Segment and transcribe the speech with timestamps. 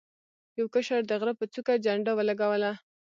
[0.59, 2.71] یو کشر د غره په څوکه جنډه ولګوله.